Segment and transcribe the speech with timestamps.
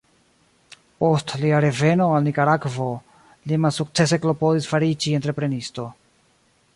[1.01, 2.87] Post lia reveno al Nikaragvo
[3.51, 5.87] li malsukcese klopodis fariĝi entreprenisto.